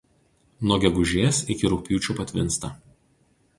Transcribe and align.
Nuo 0.71 0.77
gegužės 0.85 1.43
iki 1.57 1.71
rugpjūčio 1.75 2.17
patvinsta. 2.23 2.75